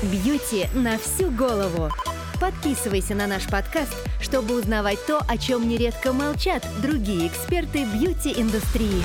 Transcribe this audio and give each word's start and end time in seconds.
Бьюти 0.00 0.66
на 0.76 0.96
всю 0.96 1.28
голову. 1.28 1.88
Подписывайся 2.40 3.16
на 3.16 3.26
наш 3.26 3.50
подкаст, 3.50 3.96
чтобы 4.20 4.56
узнавать 4.56 5.00
то, 5.08 5.18
о 5.28 5.36
чем 5.36 5.68
нередко 5.68 6.12
молчат 6.12 6.64
другие 6.80 7.26
эксперты 7.26 7.84
бьюти-индустрии. 7.84 9.02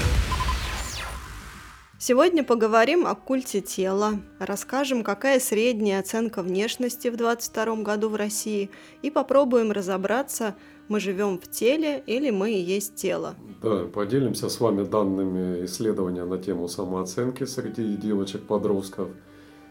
Сегодня 1.97 2.43
поговорим 2.43 3.07
о 3.07 3.15
культе 3.15 3.61
тела, 3.61 4.19
расскажем, 4.37 5.03
какая 5.03 5.39
средняя 5.39 5.99
оценка 5.99 6.43
внешности 6.43 7.07
в 7.07 7.17
2022 7.17 7.75
году 7.77 8.09
в 8.09 8.15
России 8.15 8.69
и 9.01 9.09
попробуем 9.09 9.71
разобраться, 9.71 10.53
мы 10.89 10.99
живем 10.99 11.39
в 11.39 11.49
теле 11.49 12.03
или 12.05 12.29
мы 12.29 12.51
и 12.51 12.59
есть 12.59 12.93
тело. 12.93 13.33
Да, 13.63 13.85
поделимся 13.85 14.47
с 14.47 14.59
вами 14.59 14.83
данными 14.83 15.65
исследования 15.65 16.25
на 16.25 16.37
тему 16.37 16.67
самооценки 16.67 17.45
среди 17.45 17.95
девочек-подростков 17.95 19.09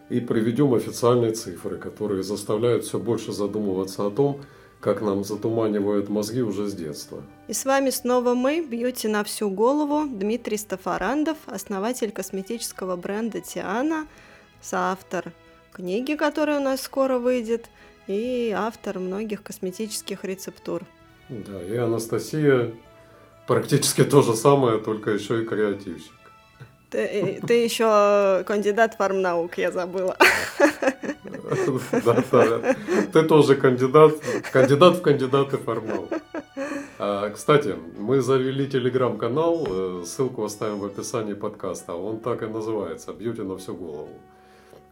и 0.09 0.19
приведем 0.19 0.73
официальные 0.73 1.31
цифры, 1.31 1.77
которые 1.77 2.23
заставляют 2.23 2.85
все 2.85 2.99
больше 2.99 3.31
задумываться 3.31 4.05
о 4.05 4.11
том, 4.11 4.41
как 4.79 5.01
нам 5.01 5.23
затуманивают 5.23 6.09
мозги 6.09 6.41
уже 6.41 6.67
с 6.67 6.73
детства. 6.73 7.23
И 7.47 7.53
с 7.53 7.63
вами 7.63 7.89
снова 7.89 8.33
мы, 8.33 8.61
Бьюти 8.61 9.07
на 9.07 9.23
всю 9.23 9.49
голову, 9.49 10.05
Дмитрий 10.07 10.57
Стафарандов, 10.57 11.37
основатель 11.45 12.11
косметического 12.11 12.97
бренда 12.97 13.39
Тиана, 13.39 14.07
соавтор 14.61 15.31
книги, 15.71 16.15
которая 16.15 16.59
у 16.59 16.63
нас 16.63 16.81
скоро 16.81 17.17
выйдет, 17.17 17.69
и 18.07 18.53
автор 18.55 18.99
многих 18.99 19.41
косметических 19.41 20.25
рецептур. 20.25 20.83
Да, 21.29 21.63
и 21.63 21.75
Анастасия 21.77 22.73
практически 23.47 24.03
то 24.03 24.21
же 24.21 24.35
самое, 24.35 24.79
только 24.79 25.11
еще 25.11 25.41
и 25.41 25.45
креативщик. 25.45 26.11
Ты, 26.93 27.41
ты 27.47 27.63
еще 27.63 28.43
кандидат 28.45 28.93
фармнаук, 28.93 29.57
я 29.57 29.71
забыла. 29.71 30.15
Да, 32.05 32.23
да. 32.31 32.75
Ты 33.11 33.23
тоже 33.23 33.55
кандидат, 33.55 34.13
кандидат 34.51 34.97
в 34.97 35.01
кандидаты 35.01 35.57
фармнаук. 35.57 36.09
А, 36.97 37.29
кстати, 37.29 37.75
мы 37.97 38.21
завели 38.21 38.67
телеграм-канал, 38.67 39.67
э, 39.69 40.03
ссылку 40.05 40.43
оставим 40.45 40.79
в 40.79 40.85
описании 40.85 41.33
подкаста. 41.33 41.93
Он 41.95 42.19
так 42.19 42.43
и 42.43 42.47
называется 42.47 43.13
«Бьюти 43.13 43.41
на 43.41 43.57
всю 43.57 43.75
голову». 43.75 44.09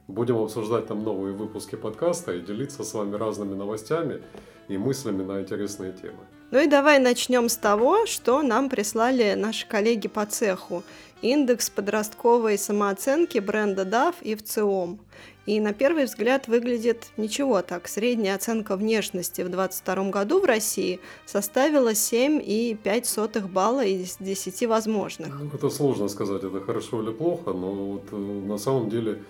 Будем 0.08 0.38
обсуждать 0.38 0.88
там 0.88 1.04
новые 1.04 1.34
выпуски 1.34 1.76
подкаста 1.76 2.34
и 2.34 2.42
делиться 2.42 2.84
с 2.84 2.94
вами 2.94 3.16
разными 3.16 3.54
новостями 3.54 4.22
и 4.68 4.78
мыслями 4.78 5.24
на 5.24 5.42
интересные 5.42 5.94
темы. 5.94 6.20
Ну 6.52 6.60
и 6.60 6.68
давай 6.68 7.00
начнем 7.00 7.48
с 7.48 7.56
того, 7.56 8.06
что 8.06 8.42
нам 8.42 8.70
прислали 8.70 9.36
наши 9.36 9.66
коллеги 9.68 10.08
по 10.08 10.26
цеху. 10.26 10.84
Индекс 11.22 11.70
подростковой 11.70 12.58
самооценки 12.58 13.38
бренда 13.38 13.84
DAF 13.84 14.16
и 14.22 14.36
в 14.36 14.44
ЦИОМ. 14.44 15.00
И 15.46 15.60
на 15.60 15.74
первый 15.74 16.06
взгляд 16.06 16.48
выглядит 16.48 17.08
ничего 17.18 17.62
так. 17.62 17.88
Средняя 17.88 18.36
оценка 18.36 18.76
внешности 18.76 19.42
в 19.42 19.50
2022 19.50 20.10
году 20.10 20.40
в 20.40 20.46
России 20.46 21.00
составила 21.26 21.94
7,5 21.94 23.48
балла 23.48 23.86
из 23.86 24.18
10 24.20 24.68
возможных. 24.68 25.30
Ну, 25.40 25.50
это 25.54 25.70
сложно 25.70 26.10
сказать, 26.10 26.44
это 26.44 26.60
хорошо 26.60 27.02
или 27.02 27.12
плохо, 27.12 27.54
но 27.54 27.72
вот 27.72 28.04
э, 28.12 28.16
на 28.16 28.58
самом 28.58 28.90
деле 28.90 29.24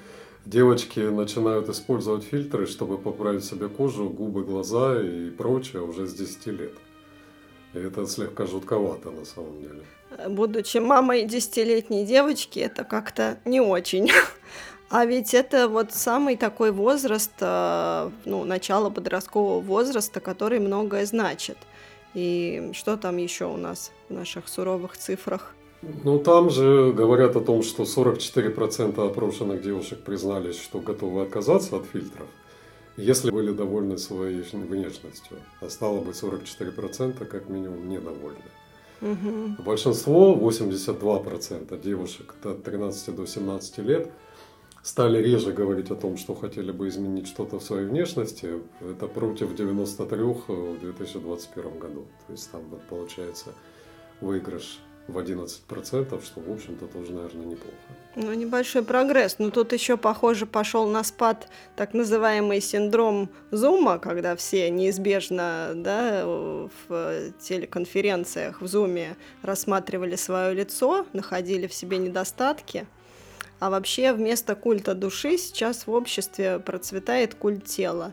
девочки 0.46 1.00
начинают 1.00 1.70
использовать 1.70 2.24
фильтры, 2.24 2.66
чтобы 2.66 2.98
поправить 2.98 3.46
себе 3.46 3.68
кожу, 3.68 4.10
губы, 4.10 4.44
глаза 4.44 5.02
и 5.02 5.30
прочее 5.30 5.82
уже 5.82 6.08
с 6.08 6.14
10 6.14 6.48
лет. 6.48 6.74
И 7.74 7.80
это 7.80 8.06
слегка 8.06 8.46
жутковато 8.46 9.12
на 9.12 9.26
самом 9.26 9.62
деле. 9.62 9.84
Будучи 10.28 10.78
мамой 10.78 11.24
десятилетней 11.24 12.06
девочки, 12.06 12.60
это 12.60 12.84
как-то 12.84 13.40
не 13.46 13.62
очень. 13.62 14.10
А 14.94 15.06
ведь 15.06 15.34
это 15.34 15.70
вот 15.70 15.94
самый 15.94 16.36
такой 16.36 16.74
возраст, 16.74 17.32
э, 17.40 18.10
ну, 18.26 18.44
начало 18.44 18.90
подросткового 18.90 19.62
возраста, 19.62 20.20
который 20.20 20.60
многое 20.60 21.06
значит. 21.06 21.58
И 22.14 22.72
что 22.74 22.98
там 22.98 23.16
еще 23.16 23.46
у 23.46 23.56
нас 23.56 23.94
в 24.10 24.14
наших 24.14 24.50
суровых 24.50 24.98
цифрах? 24.98 25.56
Ну, 25.82 26.20
там 26.20 26.50
же 26.50 26.94
говорят 26.94 27.36
о 27.36 27.42
том, 27.42 27.64
что 27.64 27.84
44% 27.84 29.08
опрошенных 29.08 29.62
девушек 29.62 30.00
признались, 30.00 30.62
что 30.62 30.80
готовы 30.80 31.24
отказаться 31.24 31.78
от 31.78 31.86
фильтров, 31.86 32.28
если 32.98 33.32
были 33.32 33.52
довольны 33.52 33.98
своей 33.98 34.42
внешностью. 34.42 35.38
А 35.60 35.70
стало 35.70 36.00
быть, 36.02 36.16
44% 36.16 37.26
как 37.26 37.50
минимум 37.50 37.90
недовольны. 37.90 38.40
Угу. 39.02 39.64
Большинство, 39.64 40.36
82% 40.36 41.82
девушек 41.82 42.36
от 42.44 42.64
13 42.64 43.16
до 43.16 43.26
17 43.26 43.78
лет, 43.80 44.12
стали 44.84 45.18
реже 45.18 45.52
говорить 45.52 45.90
о 45.90 45.96
том, 45.96 46.18
что 46.18 46.36
хотели 46.36 46.72
бы 46.72 46.88
изменить 46.90 47.28
что-то 47.28 47.58
в 47.58 47.64
своей 47.64 47.88
внешности. 47.88 48.62
Это 48.82 49.08
против 49.08 49.56
93 49.56 50.18
в 50.20 50.80
2021 50.80 51.80
году. 51.80 52.06
То 52.28 52.34
есть 52.34 52.52
там 52.52 52.62
вот, 52.70 52.82
получается 52.84 53.54
выигрыш 54.22 54.80
в 55.12 55.18
11%, 55.18 56.26
что, 56.26 56.40
в 56.40 56.52
общем-то, 56.52 56.88
тоже, 56.88 57.12
наверное, 57.12 57.46
неплохо. 57.46 57.76
Ну, 58.16 58.34
небольшой 58.34 58.84
прогресс. 58.84 59.36
Но 59.40 59.52
тут 59.52 59.74
еще, 59.74 59.98
похоже, 59.98 60.46
пошел 60.46 60.88
на 60.88 61.04
спад 61.04 61.48
так 61.76 61.94
называемый 61.94 62.62
синдром 62.62 63.30
зума, 63.52 64.00
когда 64.00 64.36
все 64.36 64.70
неизбежно 64.70 65.72
да, 65.76 66.24
в 66.26 67.32
телеконференциях 67.40 68.62
в 68.62 68.68
зуме 68.68 69.16
рассматривали 69.44 70.16
свое 70.16 70.54
лицо, 70.54 71.06
находили 71.14 71.68
в 71.68 71.74
себе 71.74 71.98
недостатки. 71.98 72.86
А 73.60 73.70
вообще 73.70 74.12
вместо 74.14 74.56
культа 74.56 74.96
души 74.96 75.38
сейчас 75.38 75.86
в 75.86 75.92
обществе 75.92 76.60
процветает 76.60 77.36
культ 77.36 77.66
тела. 77.66 78.12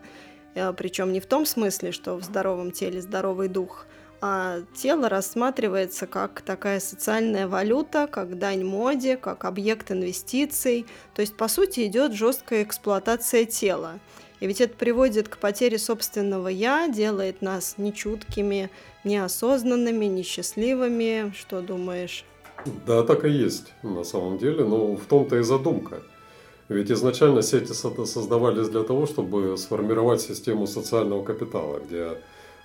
Э, 0.54 0.74
Причем 0.76 1.12
не 1.12 1.20
в 1.20 1.26
том 1.26 1.46
смысле, 1.46 1.90
что 1.90 2.16
в 2.16 2.22
здоровом 2.22 2.70
теле 2.70 3.00
здоровый 3.00 3.48
дух– 3.48 3.86
а 4.20 4.60
тело 4.74 5.08
рассматривается 5.08 6.06
как 6.06 6.40
такая 6.40 6.80
социальная 6.80 7.46
валюта, 7.46 8.08
как 8.10 8.38
дань 8.38 8.64
моде, 8.64 9.16
как 9.16 9.44
объект 9.44 9.90
инвестиций. 9.90 10.86
То 11.14 11.22
есть, 11.22 11.36
по 11.36 11.48
сути, 11.48 11.86
идет 11.86 12.12
жесткая 12.12 12.62
эксплуатация 12.64 13.44
тела. 13.44 13.98
И 14.40 14.46
ведь 14.46 14.60
это 14.60 14.76
приводит 14.76 15.28
к 15.28 15.38
потере 15.38 15.78
собственного 15.78 16.48
«я», 16.48 16.88
делает 16.88 17.42
нас 17.42 17.74
нечуткими, 17.76 18.70
неосознанными, 19.04 20.04
несчастливыми. 20.04 21.32
Что 21.36 21.60
думаешь? 21.60 22.24
Да, 22.86 23.02
так 23.02 23.24
и 23.24 23.30
есть 23.30 23.72
на 23.82 24.04
самом 24.04 24.38
деле, 24.38 24.64
но 24.64 24.94
в 24.94 25.04
том-то 25.06 25.36
и 25.36 25.42
задумка. 25.42 26.02
Ведь 26.68 26.90
изначально 26.90 27.42
сети 27.42 27.72
создавались 27.72 28.68
для 28.68 28.82
того, 28.82 29.06
чтобы 29.06 29.56
сформировать 29.56 30.20
систему 30.20 30.66
социального 30.66 31.24
капитала, 31.24 31.80
где 31.80 32.18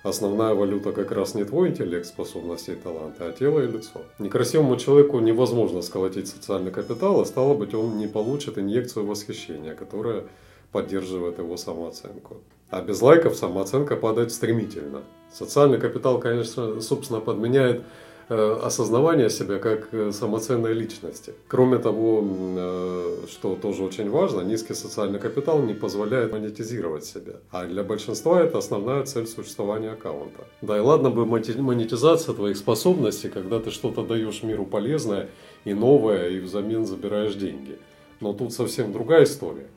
основная 0.04 0.54
валюта 0.54 0.92
как 0.92 1.10
раз 1.10 1.34
не 1.34 1.44
твой 1.44 1.70
интеллект, 1.70 2.06
способности 2.06 2.70
и 2.70 2.76
таланты, 2.76 3.24
а 3.24 3.32
тело 3.32 3.60
и 3.60 3.66
лицо. 3.66 4.02
Некрасивому 4.20 4.76
человеку 4.76 5.18
невозможно 5.18 5.82
сколотить 5.82 6.28
социальный 6.28 6.70
капитал, 6.70 7.20
а 7.20 7.24
стало 7.24 7.54
быть, 7.54 7.74
он 7.74 7.98
не 7.98 8.06
получит 8.06 8.58
инъекцию 8.58 9.06
восхищения, 9.06 9.74
которая 9.74 10.24
поддерживает 10.70 11.38
его 11.38 11.56
самооценку. 11.56 12.36
А 12.70 12.82
без 12.82 13.00
лайков 13.00 13.36
самооценка 13.36 13.96
падает 13.96 14.30
стремительно. 14.30 15.02
Социальный 15.32 15.78
капитал, 15.78 16.20
конечно, 16.20 16.80
собственно, 16.80 17.20
подменяет 17.20 17.82
осознавание 18.28 19.30
себя 19.30 19.58
как 19.58 19.92
э, 19.92 20.12
самоценной 20.12 20.72
личности. 20.72 21.34
Кроме 21.48 21.78
того, 21.78 22.24
э, 22.24 23.16
что 23.28 23.56
тоже 23.56 23.82
очень 23.82 24.10
важно, 24.10 24.40
низкий 24.40 24.74
социальный 24.74 25.18
капитал 25.18 25.60
не 25.62 25.74
позволяет 25.74 26.32
монетизировать 26.32 27.04
себя. 27.04 27.34
А 27.50 27.66
для 27.66 27.82
большинства 27.82 28.40
это 28.40 28.58
основная 28.58 29.04
цель 29.04 29.26
существования 29.26 29.90
аккаунта. 29.92 30.44
Да 30.62 30.76
и 30.76 30.80
ладно 30.80 31.10
бы 31.10 31.26
монетизация 31.26 32.34
твоих 32.34 32.56
способностей, 32.56 33.28
когда 33.28 33.60
ты 33.60 33.70
что-то 33.70 34.02
даешь 34.02 34.42
миру 34.42 34.64
полезное 34.64 35.28
и 35.64 35.74
новое, 35.74 36.30
и 36.30 36.40
взамен 36.40 36.86
забираешь 36.86 37.34
деньги. 37.34 37.78
Но 38.20 38.32
тут 38.32 38.52
совсем 38.52 38.92
другая 38.92 39.24
история. 39.24 39.68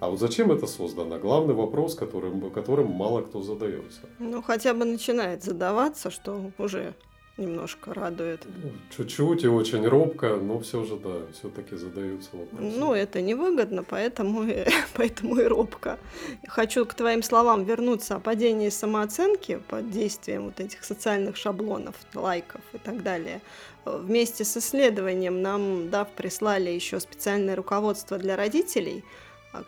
А 0.00 0.10
вот 0.10 0.18
зачем 0.18 0.52
это 0.52 0.66
создано? 0.66 1.18
Главный 1.18 1.54
вопрос, 1.54 1.94
которым, 1.94 2.50
которым 2.50 2.90
мало 2.90 3.22
кто 3.22 3.40
задается. 3.40 4.00
Ну, 4.18 4.42
хотя 4.42 4.74
бы 4.74 4.84
начинает 4.84 5.42
задаваться, 5.42 6.10
что 6.10 6.50
уже 6.58 6.94
немножко 7.36 7.92
радует. 7.92 8.44
Ну, 8.62 8.70
чуть-чуть 8.96 9.44
и 9.44 9.48
очень 9.48 9.86
робко, 9.86 10.36
но 10.36 10.60
все 10.60 10.84
же, 10.84 10.96
да, 10.96 11.22
все-таки 11.32 11.76
задаются 11.76 12.30
вопросы. 12.32 12.78
Ну, 12.78 12.94
это 12.94 13.20
невыгодно, 13.20 13.82
поэтому, 13.82 14.44
и, 14.44 14.66
поэтому 14.94 15.36
и 15.36 15.44
робко. 15.44 15.98
Хочу 16.46 16.86
к 16.86 16.94
твоим 16.94 17.22
словам 17.22 17.64
вернуться 17.64 18.16
о 18.16 18.20
падении 18.20 18.68
самооценки 18.68 19.60
под 19.68 19.90
действием 19.90 20.44
вот 20.44 20.60
этих 20.60 20.84
социальных 20.84 21.36
шаблонов, 21.36 21.96
лайков 22.14 22.60
и 22.72 22.78
так 22.78 23.02
далее. 23.02 23.40
Вместе 23.84 24.44
с 24.44 24.56
исследованием 24.56 25.42
нам, 25.42 25.90
да, 25.90 26.04
прислали 26.04 26.70
еще 26.70 27.00
специальное 27.00 27.56
руководство 27.56 28.18
для 28.18 28.36
родителей– 28.36 29.04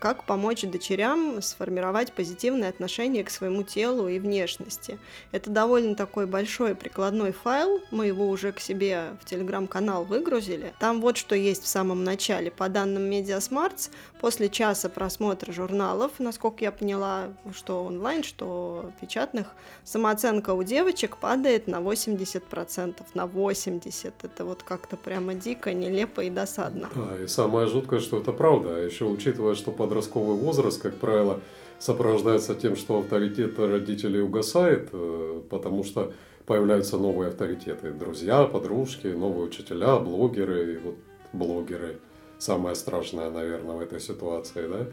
как 0.00 0.24
помочь 0.24 0.62
дочерям 0.62 1.40
сформировать 1.42 2.12
позитивное 2.12 2.68
отношение 2.68 3.24
к 3.24 3.30
своему 3.30 3.62
телу 3.62 4.08
и 4.08 4.18
внешности. 4.18 4.98
Это 5.32 5.50
довольно 5.50 5.94
такой 5.94 6.26
большой 6.26 6.74
прикладной 6.74 7.32
файл, 7.32 7.80
мы 7.90 8.06
его 8.06 8.28
уже 8.28 8.52
к 8.52 8.60
себе 8.60 9.16
в 9.20 9.24
телеграм-канал 9.24 10.04
выгрузили. 10.04 10.72
Там 10.78 11.00
вот 11.00 11.16
что 11.16 11.34
есть 11.34 11.62
в 11.62 11.66
самом 11.66 12.04
начале. 12.04 12.50
По 12.50 12.68
данным 12.68 13.10
Mediasmarts, 13.10 13.90
после 14.20 14.48
часа 14.48 14.88
просмотра 14.88 15.52
журналов, 15.52 16.12
насколько 16.18 16.64
я 16.64 16.72
поняла, 16.72 17.32
что 17.54 17.84
онлайн, 17.84 18.22
что 18.22 18.90
печатных, 19.00 19.48
самооценка 19.84 20.54
у 20.54 20.62
девочек 20.62 21.16
падает 21.16 21.66
на 21.66 21.76
80%, 21.76 22.94
на 23.14 23.24
80%. 23.24 24.12
Это 24.22 24.44
вот 24.44 24.62
как-то 24.62 24.96
прямо 24.96 25.34
дико, 25.34 25.72
нелепо 25.72 26.22
и 26.22 26.30
досадно. 26.30 26.88
Да, 26.94 27.22
и 27.22 27.26
самое 27.26 27.66
жуткое, 27.66 28.00
что 28.00 28.18
это 28.18 28.32
правда. 28.32 28.76
А 28.76 28.78
еще 28.80 29.04
учитывая, 29.04 29.54
что 29.54 29.70
подростковый 29.76 30.36
возраст, 30.36 30.80
как 30.80 30.96
правило, 30.96 31.40
сопровождается 31.78 32.54
тем, 32.54 32.76
что 32.76 32.98
авторитет 32.98 33.58
родителей 33.58 34.20
угасает, 34.20 34.88
э, 34.92 35.42
потому 35.50 35.84
что 35.84 36.12
появляются 36.46 36.96
новые 36.96 37.28
авторитеты. 37.28 37.90
Друзья, 37.92 38.44
подружки, 38.44 39.08
новые 39.08 39.46
учителя, 39.46 39.96
блогеры, 39.98 40.74
и 40.74 40.78
вот 40.78 40.96
блогеры. 41.32 41.98
Самое 42.38 42.74
страшное, 42.74 43.30
наверное, 43.30 43.76
в 43.76 43.80
этой 43.80 44.00
ситуации, 44.00 44.68
да? 44.68 44.86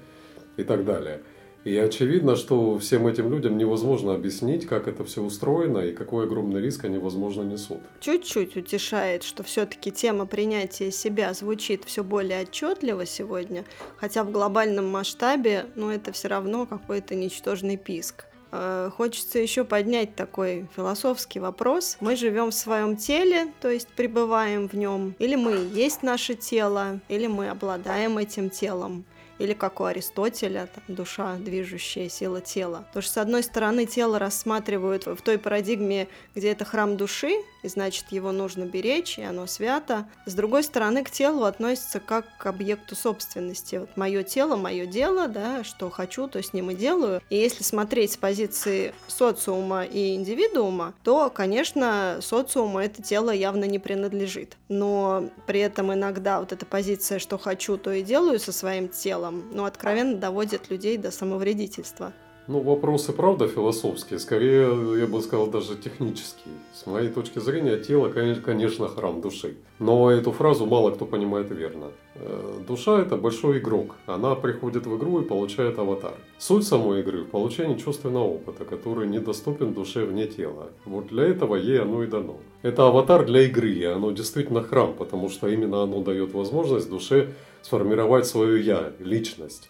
И 0.58 0.64
так 0.64 0.86
далее. 0.86 1.22
И 1.64 1.78
очевидно, 1.78 2.36
что 2.36 2.78
всем 2.78 3.08
этим 3.08 3.32
людям 3.32 3.58
невозможно 3.58 4.14
объяснить, 4.14 4.68
как 4.68 4.88
это 4.88 5.06
все 5.06 5.22
устроено 5.22 5.80
и 5.80 5.94
какой 5.94 6.26
огромный 6.26 6.62
риск 6.62 6.84
они, 6.84 6.98
возможно, 6.98 7.44
несут. 7.44 7.80
Чуть-чуть 8.02 8.58
утешает, 8.58 9.24
что 9.24 9.44
все-таки 9.44 9.92
тема 9.92 10.26
принятия 10.26 10.92
себя 10.92 11.34
звучит 11.34 11.86
все 11.86 12.04
более 12.04 12.42
отчетливо 12.42 13.06
сегодня, 13.06 13.64
хотя 13.98 14.26
в 14.26 14.32
глобальном 14.32 14.88
масштабе, 14.88 15.68
ну, 15.76 15.90
это 15.90 16.12
все 16.12 16.28
равно 16.28 16.66
какой-то 16.66 17.16
ничтожный 17.16 17.78
писк. 17.78 18.26
Э, 18.52 18.92
хочется 18.96 19.40
еще 19.40 19.64
поднять 19.64 20.16
такой 20.16 20.68
философский 20.76 21.40
вопрос. 21.40 21.98
Мы 22.02 22.18
живем 22.18 22.52
в 22.52 22.54
своем 22.54 22.98
теле, 22.98 23.54
то 23.62 23.70
есть 23.70 23.88
пребываем 23.88 24.68
в 24.68 24.74
нем, 24.74 25.16
или 25.18 25.36
мы 25.36 25.54
есть 25.74 26.04
наше 26.04 26.36
тело, 26.36 27.00
или 27.08 27.28
мы 27.28 27.50
обладаем 27.50 28.18
этим 28.18 28.50
телом 28.50 29.06
или 29.44 29.54
как 29.54 29.80
у 29.82 29.86
Аристотеля, 29.86 30.70
там, 30.74 30.96
душа, 30.96 31.36
движущая 31.36 32.10
сила 32.10 32.42
тела. 32.42 32.86
Потому 32.88 33.04
что, 33.04 33.14
с 33.14 33.18
одной 33.18 33.44
стороны, 33.44 33.86
тело 33.86 34.20
рассматривают 34.20 35.06
в 35.06 35.18
той 35.18 35.38
парадигме, 35.38 36.08
где 36.36 36.52
это 36.52 36.66
храм 36.66 36.98
души, 36.98 37.34
и 37.64 37.68
значит 37.68 38.06
его 38.12 38.32
нужно 38.32 38.66
беречь, 38.66 39.18
и 39.18 39.24
оно 39.24 39.48
свято. 39.48 40.06
С 40.26 40.34
другой 40.34 40.64
стороны, 40.64 41.04
к 41.04 41.10
телу 41.10 41.46
относится 41.46 42.00
как 42.00 42.26
к 42.38 42.46
объекту 42.46 42.96
собственности. 42.96 43.78
Вот 43.78 43.96
мое 43.96 44.24
тело, 44.24 44.56
мое 44.56 44.86
дело, 44.86 45.28
да, 45.28 45.64
что 45.64 45.90
хочу, 45.90 46.28
то 46.28 46.42
с 46.42 46.54
ним 46.54 46.72
и 46.72 46.76
делаю. 46.76 47.22
И 47.30 47.38
если 47.38 47.64
смотреть 47.64 48.14
с 48.14 48.18
позиции 48.18 48.94
социума 49.08 49.84
и 49.84 50.16
индивидуума, 50.16 50.94
то, 51.04 51.30
конечно, 51.30 52.20
социуму 52.22 52.80
это 52.80 53.02
тело 53.02 53.32
явно 53.32 53.66
не 53.66 53.80
принадлежит. 53.80 54.58
Но 54.68 55.30
при 55.48 55.62
этом 55.62 55.94
иногда 55.94 56.40
вот 56.40 56.52
эта 56.52 56.66
позиция, 56.66 57.20
что 57.20 57.38
хочу, 57.38 57.78
то 57.78 57.92
и 57.92 58.04
делаю 58.04 58.40
со 58.40 58.52
своим 58.52 58.90
телом, 58.90 59.33
ну, 59.52 59.66
откровенно 59.66 60.18
доводит 60.18 60.70
людей 60.70 60.98
до 60.98 61.12
самовредительства. 61.12 62.14
Ну, 62.46 62.60
вопросы, 62.60 63.14
правда, 63.14 63.48
философские, 63.48 64.20
скорее, 64.20 65.00
я 65.00 65.08
бы 65.08 65.22
сказал, 65.22 65.48
даже 65.48 65.78
технические. 65.78 66.54
С 66.74 66.86
моей 66.86 67.08
точки 67.08 67.40
зрения, 67.40 67.78
тело, 67.78 68.10
конечно, 68.10 68.90
храм 68.90 69.22
души. 69.22 69.56
Но 69.80 70.12
эту 70.12 70.34
фразу 70.34 70.66
мало 70.66 70.92
кто 70.92 71.06
понимает 71.06 71.52
верно. 71.52 71.92
Э, 72.16 72.60
душа– 72.68 73.00
это 73.02 73.16
большой 73.16 73.60
игрок. 73.60 73.96
Она 74.08 74.36
приходит 74.36 74.86
в 74.86 74.98
игру 74.98 75.22
и 75.22 75.26
получает 75.26 75.80
аватар. 75.80 76.16
Суть 76.38 76.68
самой 76.68 77.00
игры– 77.00 77.24
в 77.24 77.30
получении 77.30 77.78
чувственного 77.78 78.26
опыта, 78.26 78.66
который 78.66 79.08
недоступен 79.08 79.74
душе 79.74 80.04
вне 80.04 80.28
тела. 80.28 80.68
Вот 80.84 81.08
для 81.08 81.24
этого 81.24 81.56
ей 81.56 81.80
оно 81.80 82.04
и 82.04 82.08
дано. 82.08 82.40
Это 82.62 82.88
аватар 82.88 83.26
для 83.26 83.44
игры, 83.44 83.72
и 83.72 83.86
оно 83.86 84.12
действительно 84.12 84.64
храм, 84.64 84.94
потому 84.94 85.30
что 85.30 85.48
именно 85.48 85.82
оно 85.82 86.02
дает 86.02 86.34
возможность 86.34 86.90
душе 86.90 87.30
сформировать 87.62 88.28
свое 88.28 88.62
«я», 88.62 88.92
личность, 89.00 89.70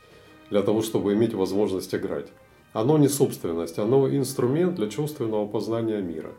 для 0.50 0.64
того, 0.64 0.82
чтобы 0.82 1.14
иметь 1.14 1.36
возможность 1.36 1.94
играть. 1.94 2.30
Оно 2.74 2.98
не 2.98 3.08
собственность, 3.08 3.78
оно 3.78 4.10
инструмент 4.10 4.76
для 4.76 4.90
чувственного 4.90 5.48
познания 5.48 6.02
мира. 6.02 6.32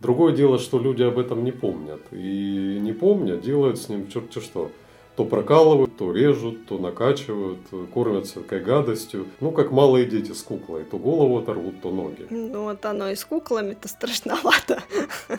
Другое 0.00 0.34
дело, 0.34 0.58
что 0.58 0.78
люди 0.78 1.02
об 1.02 1.18
этом 1.18 1.44
не 1.44 1.52
помнят. 1.52 2.00
И 2.10 2.78
не 2.80 2.92
помня, 2.92 3.36
делают 3.36 3.78
с 3.78 3.88
ним 3.88 4.08
черти 4.08 4.40
что. 4.40 4.70
То 5.16 5.24
прокалывают, 5.24 5.96
то 5.96 6.10
режут, 6.12 6.66
то 6.66 6.78
накачивают, 6.78 7.58
кормятся 7.92 8.40
всякой 8.40 8.60
гадостью. 8.60 9.26
Ну, 9.40 9.52
как 9.52 9.70
малые 9.70 10.06
дети 10.06 10.32
с 10.32 10.42
куклой. 10.42 10.84
То 10.84 10.96
голову 10.96 11.38
оторвут, 11.38 11.80
то 11.82 11.90
ноги. 11.90 12.26
Ну, 12.30 12.64
вот 12.64 12.84
оно 12.84 13.10
и 13.10 13.14
с 13.14 13.24
куклами-то 13.24 13.88
страшновато. 13.88 14.82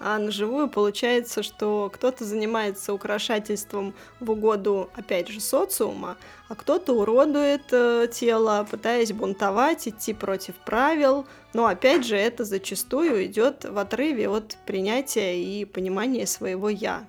А 0.00 0.18
на 0.18 0.30
живую 0.30 0.68
получается, 0.68 1.42
что 1.42 1.90
кто-то 1.92 2.24
занимается 2.24 2.92
украшательством 2.92 3.94
в 4.20 4.30
угоду, 4.30 4.90
опять 4.94 5.28
же, 5.28 5.40
социума, 5.40 6.16
а 6.48 6.54
кто-то 6.54 6.92
уродует 6.92 7.64
э, 7.72 8.08
тело, 8.12 8.66
пытаясь 8.70 9.12
бунтовать, 9.12 9.88
идти 9.88 10.14
против 10.14 10.54
правил. 10.56 11.26
Но 11.52 11.66
опять 11.66 12.06
же, 12.06 12.16
это 12.16 12.44
зачастую 12.44 13.26
идет 13.26 13.64
в 13.64 13.76
отрыве 13.78 14.28
от 14.28 14.56
принятия 14.66 15.42
и 15.42 15.64
понимания 15.64 16.26
своего 16.26 16.68
я. 16.68 17.04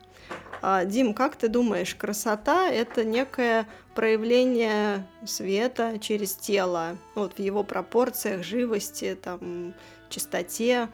А, 0.62 0.84
Дим, 0.84 1.14
как 1.14 1.36
ты 1.36 1.48
думаешь, 1.48 1.96
красота 1.96 2.70
это 2.70 3.04
некое 3.06 3.68
проявление 3.96 5.08
света 5.26 6.00
через 6.00 6.34
тело, 6.34 6.98
вот 7.16 7.34
в 7.38 7.40
его 7.40 7.64
пропорциях, 7.64 8.44
живости, 8.44 9.18
там, 9.22 9.74
чистоте. 10.10 10.90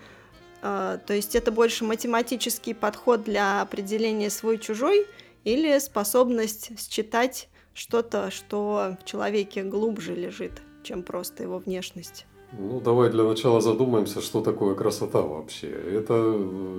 А, 0.67 0.97
то 0.97 1.13
есть 1.13 1.35
это 1.35 1.51
больше 1.51 1.83
математический 1.83 2.73
подход 2.73 3.23
для 3.23 3.61
определения 3.61 4.31
свой-чужой 4.31 5.05
или 5.43 5.77
способность 5.77 6.71
считать 6.91 7.49
что-то, 7.75 8.31
что 8.31 8.97
в 8.99 9.05
человеке 9.05 9.61
глубже 9.61 10.15
лежит, 10.15 10.63
чем 10.81 11.03
просто 11.03 11.43
его 11.43 11.59
внешность? 11.59 12.25
Ну, 12.57 12.79
давай 12.79 13.09
для 13.09 13.23
начала 13.23 13.59
задумаемся, 13.59 14.21
что 14.21 14.41
такое 14.41 14.75
красота 14.75 15.21
вообще. 15.21 15.67
Это, 15.67 16.13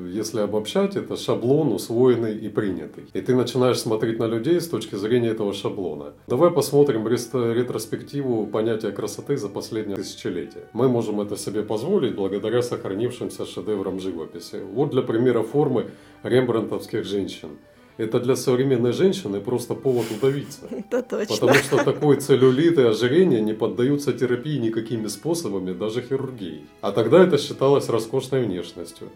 если 0.08 0.40
обобщать, 0.40 0.96
это 0.96 1.16
шаблон, 1.16 1.72
усвоенный 1.72 2.36
и 2.36 2.48
принятый. 2.48 3.04
И 3.12 3.20
ты 3.20 3.34
начинаешь 3.34 3.78
смотреть 3.78 4.18
на 4.18 4.26
людей 4.26 4.60
с 4.60 4.68
точки 4.68 4.94
зрения 4.94 5.30
этого 5.30 5.52
шаблона. 5.52 6.14
Давай 6.26 6.50
посмотрим 6.50 7.06
ретроспективу 7.06 8.46
понятия 8.46 8.90
красоты 8.90 9.36
за 9.36 9.48
последнее 9.48 9.96
тысячелетие. 9.96 10.64
Мы 10.72 10.88
можем 10.88 11.20
это 11.20 11.36
себе 11.36 11.62
позволить 11.62 12.14
благодаря 12.14 12.62
сохранившимся 12.62 13.44
шедеврам 13.44 14.00
живописи. 14.00 14.62
Вот 14.72 14.90
для 14.90 15.02
примера 15.02 15.42
формы 15.42 15.90
рембрандтовских 16.22 17.04
женщин– 17.04 17.50
это 17.98 18.20
для 18.20 18.36
современной 18.36 18.92
женщины 18.92 19.40
просто 19.40 19.74
повод 19.74 20.06
удавиться. 20.10 20.60
Это 20.70 21.02
точно. 21.02 21.34
Потому 21.34 21.54
что 21.54 21.84
такой 21.84 22.16
целлюлит 22.16 22.78
и 22.78 22.82
ожирение 22.82 23.40
не 23.40 23.54
поддаются 23.54 24.12
терапии 24.12 24.58
никакими 24.58 25.06
способами, 25.08 25.72
даже 25.72 26.02
хирургией. 26.02 26.66
А 26.82 26.92
тогда 26.92 27.22
это 27.22 27.38
считалось 27.38 27.88
роскошной 27.88 28.44
внешностью. 28.44 29.08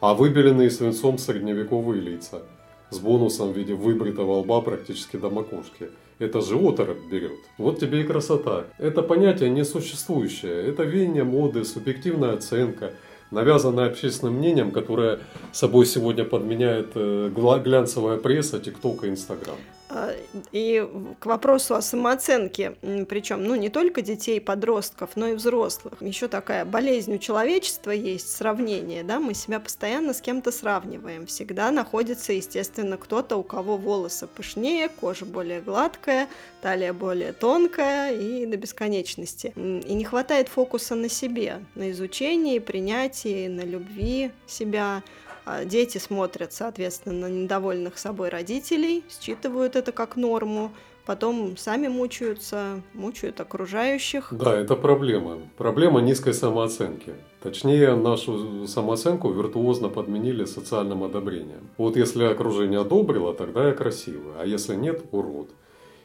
А 0.00 0.12
выбеленные 0.12 0.70
свинцом 0.70 1.16
средневековые 1.18 2.02
лица 2.02 2.42
с 2.90 2.98
бонусом 2.98 3.52
в 3.52 3.56
виде 3.56 3.74
выбритого 3.74 4.40
лба 4.40 4.60
практически 4.60 5.16
до 5.16 5.30
макушки. 5.30 5.88
Это 6.18 6.40
же 6.40 6.56
оторопь 6.56 7.10
берет. 7.10 7.38
Вот 7.58 7.80
тебе 7.80 8.02
и 8.02 8.04
красота. 8.04 8.64
Это 8.78 9.02
понятие 9.02 9.50
несуществующее. 9.50 10.68
Это 10.68 10.82
веяние 10.82 11.24
моды, 11.24 11.64
субъективная 11.64 12.34
оценка– 12.34 12.92
навязанное 13.30 13.86
общественным 13.86 14.34
мнением, 14.34 14.70
которое 14.70 15.20
собой 15.52 15.86
сегодня 15.86 16.24
подменяет 16.24 16.92
э, 16.94 17.30
глянцевая 17.34 18.18
пресса, 18.18 18.60
ТикТок 18.60 19.04
и 19.04 19.08
Инстаграм. 19.08 19.56
А, 19.88 20.12
и 20.50 20.84
к 21.20 21.26
вопросу 21.26 21.76
о 21.76 21.82
самооценке, 21.82 22.76
причем 23.08 23.44
ну, 23.44 23.54
не 23.54 23.68
только 23.68 24.02
детей, 24.02 24.40
подростков, 24.40 25.10
но 25.14 25.28
и 25.28 25.34
взрослых. 25.34 25.94
Еще 26.00 26.26
такая 26.26 26.64
болезнь 26.64 27.14
у 27.14 27.18
человечества 27.18 27.92
есть, 27.92 28.34
сравнение. 28.34 29.04
Да? 29.04 29.20
Мы 29.20 29.34
себя 29.34 29.60
постоянно 29.60 30.12
с 30.12 30.20
кем-то 30.20 30.50
сравниваем. 30.50 31.26
Всегда 31.26 31.70
находится, 31.70 32.32
естественно, 32.32 32.96
кто-то, 32.96 33.36
у 33.36 33.44
кого 33.44 33.76
волосы 33.76 34.26
пышнее, 34.26 34.88
кожа 34.88 35.24
более 35.24 35.60
гладкая, 35.60 36.28
талия 36.62 36.92
более 36.92 37.32
тонкая 37.32 38.12
и 38.12 38.44
до 38.46 38.56
бесконечности. 38.56 39.52
И 39.54 39.94
не 39.94 40.04
хватает 40.04 40.48
фокуса 40.48 40.96
на 40.96 41.08
себе, 41.08 41.60
на 41.76 41.92
изучении, 41.92 42.58
принятии, 42.58 43.46
на 43.46 43.62
любви 43.62 44.32
себя. 44.46 45.02
А 45.46 45.64
дети 45.64 45.98
смотрят, 45.98 46.52
соответственно, 46.52 47.28
на 47.28 47.30
недовольных 47.30 47.98
собой 47.98 48.30
родителей, 48.30 49.04
считывают 49.08 49.76
это 49.76 49.92
как 49.92 50.16
норму, 50.16 50.72
потом 51.06 51.56
сами 51.56 51.86
мучаются, 51.86 52.82
мучают 52.94 53.40
окружающих. 53.40 54.26
Да, 54.32 54.52
это 54.52 54.74
проблема. 54.74 55.38
Проблема 55.56 56.00
низкой 56.00 56.34
самооценки. 56.34 57.14
Точнее, 57.44 57.94
нашу 57.94 58.66
самооценку 58.66 59.30
виртуозно 59.30 59.88
подменили 59.88 60.46
социальным 60.46 61.04
одобрением. 61.04 61.70
Вот 61.78 61.96
если 61.96 62.24
окружение 62.24 62.80
одобрило, 62.80 63.32
тогда 63.32 63.68
я 63.68 63.72
красивый, 63.72 64.34
а 64.40 64.44
если 64.44 64.74
нет, 64.74 65.04
урод. 65.12 65.50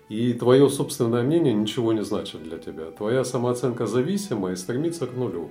И 0.07 0.33
твое 0.33 0.69
собственное 0.69 1.24
мнение 1.24 1.55
ничего 1.55 1.93
не 1.93 2.03
значит 2.03 2.43
для 2.43 2.60
тебя. 2.60 2.91
Твоя 2.91 3.24
самооценка 3.24 3.88
зависима 3.88 4.51
и 4.51 4.55
стремится 4.55 5.07
к 5.07 5.15
нулю. 5.15 5.50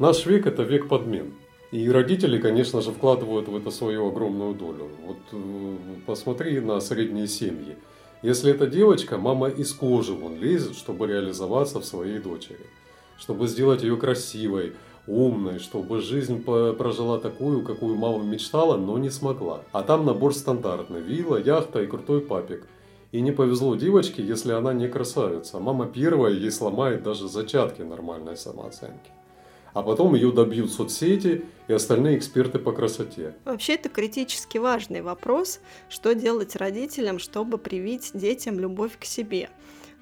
Наш 0.00 0.26
век– 0.26 0.46
это 0.48 0.64
век 0.64 0.88
подмен. 0.88 1.34
И 1.70 1.90
родители, 1.90 2.38
конечно 2.38 2.80
же, 2.80 2.92
вкладывают 2.92 3.48
в 3.48 3.56
это 3.56 3.70
свою 3.70 4.08
огромную 4.08 4.54
долю. 4.54 4.88
Вот 5.04 5.18
э, 5.32 5.76
посмотри 6.06 6.60
на 6.60 6.80
средние 6.80 7.26
семьи. 7.26 7.76
Если 8.22 8.50
это 8.50 8.66
девочка, 8.66 9.18
мама 9.18 9.48
из 9.48 9.72
кожи 9.74 10.14
вон 10.14 10.40
лезет, 10.40 10.76
чтобы 10.76 11.06
реализоваться 11.06 11.80
в 11.80 11.84
своей 11.84 12.18
дочери. 12.18 12.66
Чтобы 13.18 13.48
сделать 13.48 13.82
ее 13.82 13.96
красивой, 13.96 14.72
умной, 15.06 15.58
чтобы 15.58 16.00
жизнь 16.00 16.42
прожила 16.42 17.18
такую, 17.18 17.62
какую 17.62 17.96
мама 17.96 18.24
мечтала, 18.24 18.76
но 18.76 18.96
не 18.96 19.10
смогла. 19.10 19.62
А 19.72 19.82
там 19.82 20.06
набор 20.06 20.34
стандартный. 20.34 21.02
Вилла, 21.02 21.36
яхта 21.36 21.82
и 21.82 21.86
крутой 21.86 22.22
папик. 22.22 22.66
И 23.12 23.20
не 23.20 23.32
повезло 23.32 23.74
девочке, 23.74 24.22
если 24.22 24.52
она 24.52 24.72
не 24.72 24.88
красавица. 24.88 25.58
Мама 25.58 25.86
первая 25.86 26.32
ей 26.32 26.50
сломает 26.50 27.02
даже 27.02 27.28
зачатки 27.28 27.82
нормальной 27.82 28.36
самооценки. 28.36 29.10
А 29.74 29.82
потом 29.82 30.14
ее 30.14 30.32
добьют 30.32 30.72
соцсети 30.72 31.44
и 31.66 31.72
остальные 31.72 32.18
эксперты 32.18 32.58
по 32.58 32.72
красоте. 32.72 33.34
Вообще 33.44 33.74
это 33.74 33.88
критически 33.88 34.58
важный 34.58 35.02
вопрос, 35.02 35.60
что 35.88 36.14
делать 36.14 36.56
родителям, 36.56 37.18
чтобы 37.18 37.58
привить 37.58 38.10
детям 38.14 38.58
любовь 38.58 38.98
к 38.98 39.04
себе. 39.04 39.50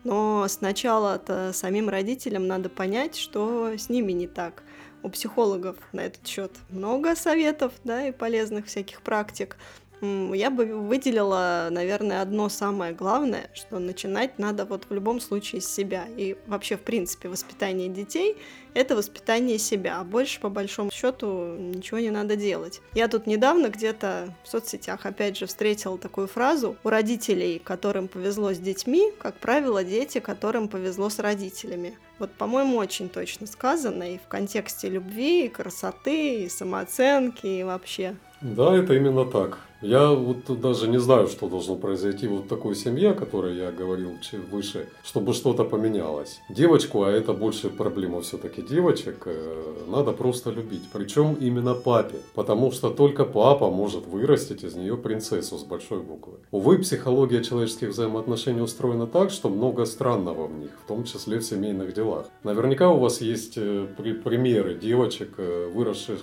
Но 0.04 0.46
сначала-то 0.48 1.50
самим 1.52 1.88
родителям 1.88 2.46
надо 2.46 2.68
понять, 2.68 3.16
что 3.16 3.72
с 3.76 3.88
ними 3.88 4.12
не 4.12 4.26
так– 4.26 4.62
у 5.06 5.08
психологов 5.08 5.76
на 5.92 6.00
этот 6.00 6.26
счет 6.26 6.50
много 6.68 7.14
советов, 7.14 7.72
да, 7.84 8.08
и 8.08 8.12
полезных 8.12 8.66
всяких 8.66 9.02
практик. 9.02 9.56
Я 10.02 10.50
бы 10.50 10.66
выделила, 10.66 11.68
наверное, 11.70 12.20
одно 12.20 12.50
самое 12.50 12.92
главное, 12.92 13.48
что 13.54 13.78
начинать 13.78 14.38
надо 14.38 14.66
вот 14.66 14.84
в 14.88 14.92
любом 14.92 15.20
случае 15.20 15.62
с 15.62 15.68
себя. 15.68 16.04
И 16.16 16.36
вообще, 16.46 16.76
в 16.76 16.82
принципе, 16.82 17.30
воспитание 17.30 17.88
детей— 17.88 18.36
это 18.74 18.94
воспитание 18.94 19.58
себя. 19.58 19.98
А 19.98 20.04
больше, 20.04 20.38
по 20.38 20.50
большому 20.50 20.90
счету, 20.90 21.56
ничего 21.56 21.98
не 21.98 22.10
надо 22.10 22.36
делать. 22.36 22.82
Я 22.92 23.08
тут 23.08 23.26
недавно 23.26 23.68
где-то 23.68 24.34
в 24.44 24.48
соцсетях, 24.48 25.06
опять 25.06 25.38
же, 25.38 25.46
встретила 25.46 25.96
такую 25.96 26.26
фразу. 26.26 26.76
У 26.84 26.90
родителей, 26.90 27.58
которым 27.58 28.08
повезло 28.08 28.52
с 28.52 28.58
детьми, 28.58 29.12
как 29.18 29.36
правило, 29.36 29.82
дети, 29.82 30.18
которым 30.18 30.68
повезло 30.68 31.08
с 31.08 31.18
родителями. 31.18 31.98
Вот, 32.18 32.30
по-моему, 32.32 32.76
очень 32.76 33.08
точно 33.08 33.46
сказано 33.46 34.14
и 34.14 34.18
в 34.18 34.28
контексте 34.28 34.90
любви, 34.90 35.46
и 35.46 35.48
красоты, 35.48 36.44
и 36.44 36.48
самооценки, 36.50 37.46
и 37.46 37.62
вообще. 37.62 38.14
Да, 38.42 38.76
это 38.76 38.94
именно 38.94 39.24
так. 39.24 39.58
Я 39.82 40.10
вот 40.10 40.60
даже 40.60 40.88
не 40.88 40.98
знаю, 40.98 41.28
что 41.28 41.48
должно 41.48 41.76
произойти 41.76 42.26
вот 42.26 42.48
такой 42.48 42.74
семье, 42.74 43.10
о 43.10 43.14
которой 43.14 43.56
я 43.56 43.70
говорил 43.70 44.12
выше, 44.50 44.88
чтобы 45.04 45.34
что-то 45.34 45.64
поменялось. 45.64 46.40
Девочку, 46.48 47.04
а 47.04 47.10
это 47.10 47.32
больше 47.32 47.68
проблема 47.68 48.22
все-таки 48.22 48.62
девочек, 48.62 49.22
э, 49.26 49.74
надо 49.88 50.12
просто 50.12 50.50
любить. 50.50 50.82
Причем 50.92 51.34
именно 51.34 51.74
папе. 51.74 52.16
Потому 52.34 52.72
что 52.72 52.90
только 52.90 53.24
папа 53.24 53.70
может 53.70 54.06
вырастить 54.06 54.64
из 54.64 54.74
нее 54.74 54.96
принцессу 54.96 55.58
с 55.58 55.64
большой 55.64 56.00
буквы. 56.00 56.34
Увы, 56.50 56.78
психология 56.78 57.42
человеческих 57.44 57.90
взаимоотношений 57.90 58.62
устроена 58.62 59.06
так, 59.06 59.30
что 59.30 59.48
много 59.48 59.84
странного 59.84 60.46
в 60.46 60.58
них, 60.58 60.70
в 60.84 60.88
том 60.88 61.04
числе 61.04 61.38
в 61.38 61.44
семейных 61.44 61.92
делах. 61.92 62.26
Наверняка 62.44 62.90
у 62.90 62.98
вас 62.98 63.20
есть 63.20 63.54
э, 63.56 63.86
примеры 63.96 64.74
девочек, 64.74 65.34
э, 65.36 65.70
выросших 65.72 66.20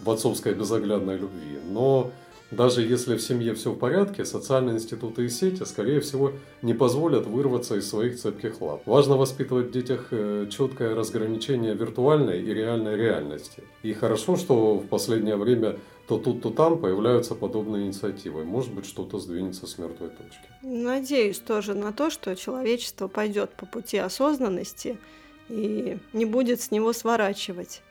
в 0.00 0.10
отцовской 0.10 0.54
безоглядной 0.54 1.16
любви. 1.16 1.58
Но 1.70 2.10
даже 2.50 2.82
если 2.82 3.16
в 3.16 3.22
семье 3.22 3.54
все 3.54 3.72
в 3.72 3.78
порядке, 3.78 4.24
социальные 4.24 4.76
институты 4.76 5.24
и 5.24 5.28
сети, 5.28 5.64
скорее 5.64 6.00
всего, 6.00 6.32
не 6.62 6.74
позволят 6.74 7.26
вырваться 7.26 7.76
из 7.76 7.88
своих 7.88 8.18
цепких 8.18 8.60
лап. 8.60 8.82
Важно 8.86 9.16
воспитывать 9.16 9.68
в 9.68 9.70
детях 9.72 10.08
э, 10.12 10.46
четкое 10.50 10.94
разграничение 10.94 11.74
виртуальной 11.74 12.40
и 12.40 12.54
реальной 12.54 12.96
реальности. 12.96 13.64
И 13.82 13.92
хорошо, 13.92 14.36
что 14.36 14.78
в 14.78 14.86
последнее 14.86 15.36
время 15.36 15.78
то 16.06 16.18
тут, 16.18 16.40
то 16.42 16.50
там 16.50 16.78
появляются 16.78 17.34
подобные 17.34 17.86
инициативы. 17.86 18.44
Может 18.44 18.72
быть, 18.72 18.86
что-то 18.86 19.18
сдвинется 19.18 19.66
с 19.66 19.76
мертвой 19.76 20.10
точки. 20.10 20.48
Надеюсь 20.62 21.40
тоже 21.40 21.74
на 21.74 21.92
то, 21.92 22.10
что 22.10 22.36
человечество 22.36 23.08
пойдет 23.08 23.50
по 23.50 23.66
пути 23.66 23.98
осознанности 23.98 24.98
и 25.48 25.98
не 26.12 26.24
будет 26.24 26.60
с 26.60 26.70
него 26.70 26.92
сворачивать. 26.92 27.82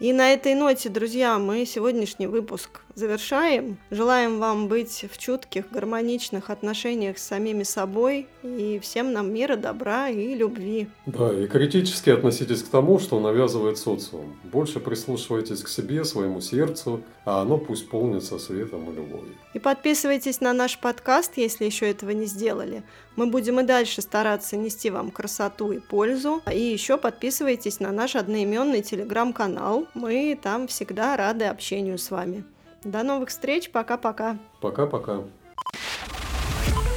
И 0.00 0.12
на 0.12 0.32
этой 0.32 0.54
ноте, 0.54 0.90
друзья, 0.90 1.40
мы 1.40 1.66
сегодняшний 1.66 2.28
выпуск 2.28 2.82
завершаем. 2.94 3.78
Желаем 3.90 4.38
вам 4.38 4.68
быть 4.68 5.04
в 5.12 5.18
чутких, 5.18 5.64
гармоничных 5.72 6.50
отношениях 6.50 7.18
с 7.18 7.26
самими 7.26 7.64
собой 7.64 8.28
и 8.44 8.78
всем 8.80 9.12
нам 9.12 9.34
мира, 9.34 9.56
добра 9.56 10.08
и 10.08 10.36
любви. 10.36 10.86
Да, 11.06 11.32
и 11.32 11.48
критически 11.48 12.10
относитесь 12.10 12.62
к 12.62 12.68
тому, 12.68 13.00
что 13.00 13.18
навязывает 13.18 13.76
социум. 13.76 14.38
Больше 14.44 14.78
прислушивайтесь 14.78 15.62
к 15.62 15.68
себе, 15.68 16.04
своему 16.04 16.40
сердцу, 16.40 17.02
а 17.24 17.42
оно 17.42 17.58
пусть 17.58 17.88
полнится 17.88 18.38
светом 18.38 18.88
и 18.92 18.94
любовью. 18.94 19.34
И 19.58 19.60
подписывайтесь 19.60 20.40
на 20.40 20.52
наш 20.52 20.78
подкаст, 20.78 21.32
если 21.34 21.64
еще 21.64 21.90
этого 21.90 22.10
не 22.12 22.26
сделали. 22.26 22.84
Мы 23.16 23.26
будем 23.26 23.58
и 23.58 23.64
дальше 23.64 24.02
стараться 24.02 24.56
нести 24.56 24.88
вам 24.88 25.10
красоту 25.10 25.72
и 25.72 25.80
пользу. 25.80 26.40
И 26.48 26.60
еще 26.60 26.96
подписывайтесь 26.96 27.80
на 27.80 27.90
наш 27.90 28.14
одноименный 28.14 28.82
телеграм-канал. 28.82 29.88
Мы 29.94 30.38
там 30.40 30.68
всегда 30.68 31.16
рады 31.16 31.46
общению 31.46 31.98
с 31.98 32.12
вами. 32.12 32.44
До 32.84 33.02
новых 33.02 33.30
встреч. 33.30 33.72
Пока-пока. 33.72 34.38
Пока-пока. 34.60 35.24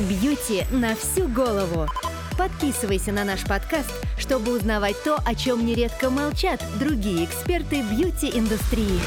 Бьюти 0.02 0.64
на 0.72 0.94
всю 0.94 1.28
голову. 1.28 1.88
Подписывайся 2.38 3.12
на 3.12 3.24
наш 3.24 3.44
подкаст, 3.44 3.90
чтобы 4.20 4.56
узнавать 4.56 5.02
то, 5.04 5.18
о 5.26 5.34
чем 5.34 5.66
нередко 5.66 6.12
молчат 6.12 6.64
другие 6.80 7.26
эксперты 7.26 7.82
бьюти-индустрии. 7.82 9.00